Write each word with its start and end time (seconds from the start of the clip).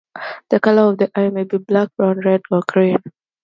The 0.49 0.59
color 0.59 0.91
of 0.93 0.97
the 0.97 1.11
eye 1.13 1.29
may 1.29 1.43
be 1.43 1.59
black, 1.59 1.89
brown, 1.95 2.21
red, 2.21 2.41
pink 2.49 2.51
or 2.51 2.63
green. 2.67 2.97